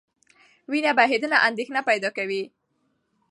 وینه 0.71 0.91
بهېدنه 0.97 1.37
اندېښنه 1.47 1.81
پیدا 1.89 2.09
کوي. 2.17 2.43